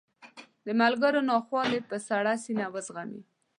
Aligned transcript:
د 0.65 0.67
ملګرو 0.81 1.21
ناخوالې 1.29 1.79
په 1.89 1.97
سړه 2.07 2.33
سینه 2.43 2.65
وزغمي. 2.73 3.21